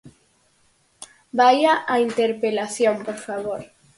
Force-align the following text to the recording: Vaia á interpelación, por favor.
Vaia 1.39 1.73
á 1.93 1.95
interpelación, 2.07 2.95
por 3.07 3.17
favor. 3.25 3.61